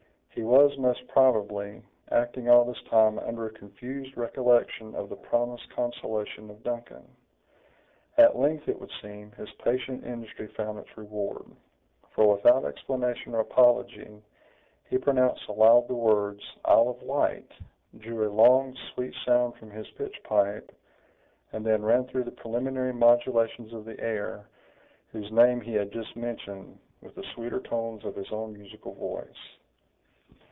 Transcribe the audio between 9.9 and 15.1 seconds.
industry found its reward; for, without explanation or apology, he